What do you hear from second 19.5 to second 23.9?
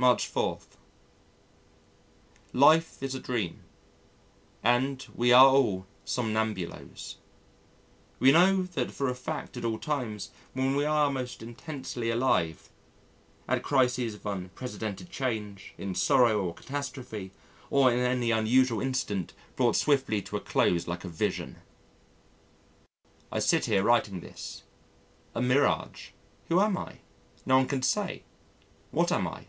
brought swiftly to a close like a vision! I sit here